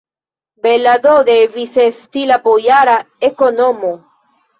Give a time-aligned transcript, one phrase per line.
[0.63, 2.95] Bela do devis esti la bojara
[3.29, 3.93] ekonomo!